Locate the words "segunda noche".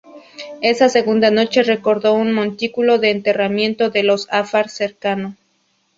0.89-1.61